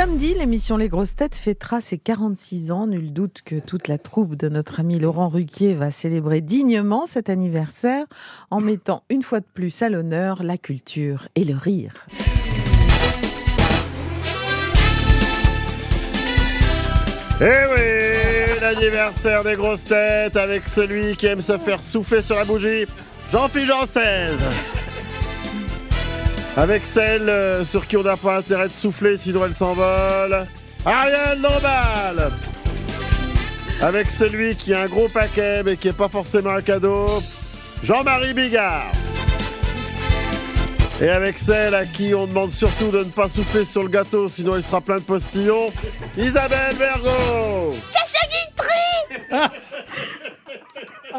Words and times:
Samedi, 0.00 0.32
l'émission 0.32 0.78
Les 0.78 0.88
Grosses 0.88 1.14
Têtes 1.14 1.34
fêtera 1.34 1.82
ses 1.82 1.98
46 1.98 2.70
ans. 2.72 2.86
Nul 2.86 3.12
doute 3.12 3.42
que 3.44 3.56
toute 3.56 3.86
la 3.86 3.98
troupe 3.98 4.34
de 4.34 4.48
notre 4.48 4.80
ami 4.80 4.98
Laurent 4.98 5.28
Ruquier 5.28 5.74
va 5.74 5.90
célébrer 5.90 6.40
dignement 6.40 7.04
cet 7.04 7.28
anniversaire 7.28 8.06
en 8.50 8.60
mettant 8.60 9.02
une 9.10 9.20
fois 9.20 9.40
de 9.40 9.46
plus 9.52 9.82
à 9.82 9.90
l'honneur 9.90 10.42
la 10.42 10.56
culture 10.56 11.28
et 11.34 11.44
le 11.44 11.54
rire. 11.54 12.06
Eh 17.42 17.44
oui, 17.44 18.58
l'anniversaire 18.62 19.44
des 19.44 19.54
grosses 19.54 19.84
têtes 19.84 20.36
avec 20.36 20.66
celui 20.66 21.14
qui 21.14 21.26
aime 21.26 21.42
se 21.42 21.58
faire 21.58 21.82
souffler 21.82 22.22
sur 22.22 22.36
la 22.36 22.46
bougie, 22.46 22.86
Jean-Philippe 23.30 23.68
Janssen. 23.68 24.79
Avec 26.56 26.84
celle 26.84 27.28
euh, 27.28 27.64
sur 27.64 27.86
qui 27.86 27.96
on 27.96 28.02
n'a 28.02 28.16
pas 28.16 28.38
intérêt 28.38 28.68
de 28.68 28.72
souffler 28.72 29.16
sinon 29.16 29.44
elle 29.44 29.54
s'envole, 29.54 30.46
Ariel 30.84 31.40
Dombal. 31.40 32.30
Avec 33.80 34.10
celui 34.10 34.56
qui 34.56 34.74
a 34.74 34.82
un 34.82 34.86
gros 34.86 35.08
paquet 35.08 35.62
mais 35.62 35.76
qui 35.76 35.86
n'est 35.86 35.92
pas 35.92 36.08
forcément 36.08 36.50
un 36.50 36.60
cadeau, 36.60 37.06
Jean-Marie 37.82 38.34
Bigard. 38.34 38.90
Et 41.00 41.08
avec 41.08 41.38
celle 41.38 41.74
à 41.74 41.86
qui 41.86 42.14
on 42.14 42.26
demande 42.26 42.50
surtout 42.50 42.90
de 42.90 42.98
ne 42.98 43.04
pas 43.04 43.28
souffler 43.28 43.64
sur 43.64 43.82
le 43.82 43.88
gâteau, 43.88 44.28
sinon 44.28 44.56
il 44.56 44.62
sera 44.62 44.82
plein 44.82 44.96
de 44.96 45.02
postillons, 45.02 45.72
Isabelle 46.18 46.74
Bergot 46.76 47.74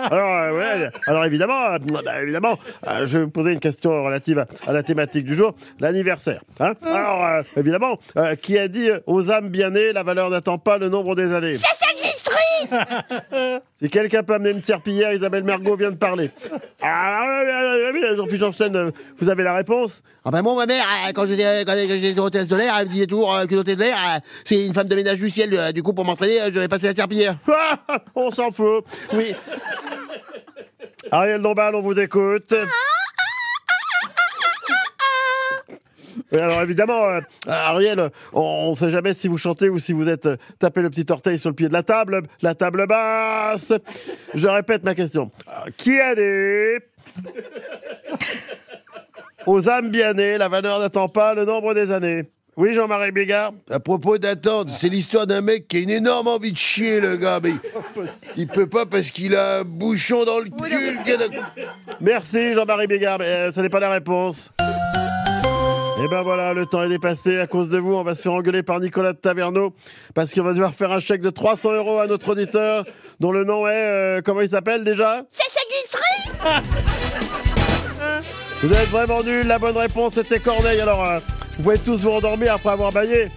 Alors, 0.10 0.36
euh, 0.36 0.58
ouais, 0.58 0.90
alors 1.08 1.26
évidemment, 1.26 1.66
euh, 1.74 1.78
bah, 2.04 2.22
évidemment, 2.24 2.58
euh, 2.88 3.06
je 3.06 3.18
vais 3.20 3.24
vous 3.26 3.30
poser 3.30 3.52
une 3.52 3.60
question 3.60 4.04
relative 4.04 4.40
à, 4.40 4.48
à 4.68 4.74
la 4.74 4.84
thématique 4.84 5.26
du 5.26 5.36
jour, 5.36 5.54
l'anniversaire. 5.80 6.42
hein. 6.60 6.74
alors, 6.84 7.24
euh, 7.26 7.42
évidemment, 7.58 7.98
euh, 8.18 8.36
qui 8.36 8.58
a 8.58 8.68
dit 8.68 8.90
euh, 8.90 9.00
aux 9.08 9.30
âmes 9.32 9.50
bien 9.50 9.70
nées, 9.72 9.94
la 9.94 10.04
valeur 10.04 10.30
n'attend 10.30 10.58
pas 10.58 10.78
le 10.78 10.90
nombre 10.90 11.16
des 11.16 11.34
années? 11.34 11.58
Si 13.82 13.90
quelqu'un 13.90 14.22
peut 14.22 14.36
amener 14.36 14.52
une 14.52 14.62
serpillière, 14.62 15.12
Isabelle 15.12 15.44
Mergot 15.44 15.76
vient 15.76 15.90
de 15.90 15.96
parler. 15.96 16.30
Ah, 16.82 17.24
oui, 17.26 17.50
oui, 17.50 17.92
oui, 17.94 18.00
oui, 18.10 18.16
Jean-Philippe 18.16 18.40
Janssen, 18.40 18.76
euh, 18.76 18.92
vous 19.20 19.30
avez 19.30 19.42
la 19.44 19.56
réponse? 19.56 20.04
Ah 20.24 20.30
ben 20.30 20.44
moi, 20.44 20.54
ma 20.54 20.68
mère, 20.68 20.86
euh, 21.08 21.12
quand 21.14 21.26
j'étais 21.26 21.66
quand 21.66 21.74
j'étais 21.76 22.20
hôtesse 22.20 22.48
de 22.48 22.56
l'air, 22.56 22.76
elle 22.80 22.88
me 22.88 22.92
disait 22.94 23.08
toujours 23.08 23.34
euh, 23.36 23.46
que 23.48 23.56
l'hôtesse 23.56 23.78
de 23.78 23.82
l'air, 23.84 23.98
euh, 23.98 24.20
c'est 24.46 24.64
une 24.64 24.74
femme 24.76 24.88
de 24.88 24.96
ménage 24.96 25.18
du 25.18 25.32
ciel. 25.32 25.50
euh, 25.54 25.72
Du 25.72 25.82
coup, 25.82 25.94
pour 25.94 26.06
m'entraîner, 26.06 26.40
euh, 26.40 26.50
je 26.54 26.60
vais 26.60 26.68
passer 26.68 26.86
la 26.88 26.94
serpillière. 26.94 27.36
On 28.16 28.30
s'en 28.30 28.52
fout. 28.52 28.86
Oui. 29.14 29.34
Ariel 31.12 31.42
Dombal, 31.42 31.76
on 31.76 31.82
vous 31.82 32.00
écoute. 32.00 32.54
Oui, 36.34 36.40
alors 36.40 36.62
évidemment, 36.62 37.06
euh, 37.06 37.20
Ariel, 37.48 38.10
on 38.32 38.72
ne 38.72 38.76
sait 38.76 38.90
jamais 38.90 39.14
si 39.14 39.28
vous 39.28 39.38
chantez 39.38 39.68
ou 39.68 39.80
si 39.80 39.92
vous 39.92 40.08
êtes 40.08 40.26
euh, 40.26 40.38
tapé 40.60 40.82
le 40.82 40.90
petit 40.90 41.06
orteil 41.10 41.38
sur 41.38 41.50
le 41.50 41.56
pied 41.56 41.68
de 41.68 41.74
la 41.74 41.84
table, 41.84 42.22
la 42.42 42.56
table 42.56 42.88
basse. 42.88 43.74
Je 44.34 44.48
répète 44.48 44.84
ma 44.84 44.96
question. 44.96 45.32
Euh, 45.48 45.70
Qui 45.78 46.00
a 46.00 46.16
dit 46.16 46.84
Aux 49.46 49.70
âmes 49.70 49.90
bien 49.90 50.14
nées, 50.14 50.38
la 50.38 50.48
valeur 50.48 50.80
n'attend 50.80 51.10
pas 51.10 51.34
le 51.34 51.44
nombre 51.44 51.74
des 51.74 51.92
années. 51.92 52.30
Oui, 52.62 52.76
Jean-Marie 52.76 53.12
Bigard 53.12 53.54
À 53.72 53.80
propos 53.80 54.20
d'attendre, 54.20 54.72
c'est 54.72 54.88
l'histoire 54.88 55.26
d'un 55.26 55.42
mec 55.42 55.68
qui 55.68 55.78
a 55.78 55.80
une 55.80 55.90
énorme 55.90 56.28
envie 56.28 56.52
de 56.52 56.58
chier, 56.60 57.00
le 57.00 57.16
gars, 57.16 57.40
mais 57.42 57.54
il 58.38 58.46
peut 58.46 58.68
pas 58.68 58.86
parce 58.86 59.10
qu'il 59.10 59.36
a 59.36 59.62
un 59.62 59.64
bouchon 59.64 60.26
dans 60.26 60.38
le 60.38 60.46
cul. 60.46 60.92
le 61.08 61.28
gars. 61.28 61.54
Merci 62.02 62.54
Jean-Marie 62.54 62.86
Bégard, 62.86 63.18
mais 63.18 63.26
euh, 63.26 63.52
ça 63.52 63.64
n'est 63.64 63.70
pas 63.70 63.80
la 63.80 63.90
réponse. 63.90 64.52
Et 64.60 66.08
ben 66.12 66.22
voilà, 66.22 66.54
le 66.54 66.68
temps 66.68 66.84
est 66.84 66.90
dépassé. 66.90 67.40
À 67.40 67.48
cause 67.48 67.68
de 67.68 67.80
vous, 67.80 67.96
on 67.96 68.04
va 68.04 68.14
se 68.14 68.22
faire 68.22 68.34
engueuler 68.34 68.62
par 68.62 68.80
Nicolas 68.80 69.14
de 69.14 69.18
Taverneau 69.18 69.74
parce 70.14 70.32
qu'on 70.32 70.44
va 70.44 70.54
devoir 70.54 70.76
faire 70.76 70.92
un 70.92 71.00
chèque 71.00 71.22
de 71.22 71.32
300 71.32 71.74
euros 71.74 71.98
à 71.98 72.06
notre 72.06 72.34
auditeur 72.34 72.86
dont 73.20 73.32
le 73.32 73.44
nom 73.44 73.66
est... 73.66 73.72
euh, 73.72 74.22
comment 74.24 74.42
il 74.42 74.50
s'appelle 74.50 74.84
déjà? 74.84 75.24
Vous 78.62 78.72
êtes 78.72 78.90
vraiment 78.90 79.24
nuls. 79.24 79.48
La 79.48 79.58
bonne 79.58 79.78
réponse 79.78 80.16
était 80.18 80.38
Corneille. 80.38 80.80
Alors, 80.80 81.04
euh, 81.08 81.18
vous 81.58 81.64
pouvez 81.64 81.78
tous 81.80 82.02
vous 82.02 82.10
endormir 82.10 82.54
après 82.54 82.70
avoir 82.70 82.92
baillé. 82.92 83.30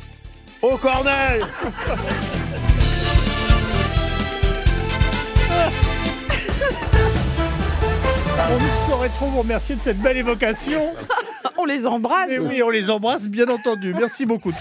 Au 0.63 0.77
Corneille 0.77 1.41
On 8.51 8.55
ne 8.55 8.89
saurait 8.89 9.09
trop 9.09 9.27
vous 9.27 9.41
remercier 9.41 9.75
de 9.77 9.81
cette 9.81 9.99
belle 10.01 10.17
évocation. 10.17 10.81
On 11.59 11.65
les 11.65 11.87
embrasse. 11.87 12.31
Et 12.31 12.39
oui, 12.39 12.63
on 12.63 12.71
les 12.71 12.91
embrasse, 12.91 13.27
bien 13.27 13.47
entendu. 13.49 13.93
Merci 13.99 14.27
beaucoup. 14.27 14.53